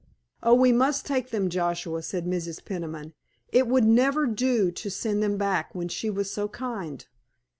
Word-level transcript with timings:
"Oh, 0.41 0.55
we 0.55 0.71
must 0.71 1.05
take 1.05 1.29
them, 1.29 1.47
Joshua," 1.47 2.01
said 2.01 2.25
Mrs. 2.25 2.65
Peniman. 2.65 3.13
"It 3.49 3.67
would 3.67 3.83
never 3.85 4.25
do 4.25 4.71
to 4.71 4.89
send 4.89 5.21
them 5.21 5.37
back 5.37 5.75
when 5.75 5.89
she 5.89 6.09
was 6.09 6.31
so 6.33 6.47
kind. 6.47 7.05